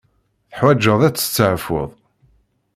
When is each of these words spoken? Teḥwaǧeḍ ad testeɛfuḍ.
Teḥwaǧeḍ 0.49 1.01
ad 1.07 1.15
testeɛfuḍ. 1.15 1.89